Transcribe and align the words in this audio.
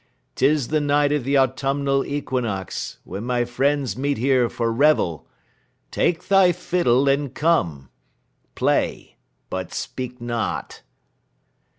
"'Tis 0.33 0.69
the 0.69 0.81
night 0.81 1.11
of 1.11 1.23
the 1.23 1.37
autumnal 1.37 2.03
equinox, 2.03 2.97
when 3.03 3.23
my 3.23 3.45
friends 3.45 3.95
meet 3.95 4.17
here 4.17 4.49
for 4.49 4.71
revel. 4.73 5.27
Take 5.91 6.27
thy 6.27 6.51
fiddle 6.51 7.07
and 7.07 7.35
come. 7.35 7.91
Play, 8.55 9.17
but 9.51 9.71
speak 9.75 10.19
not." 10.19 10.81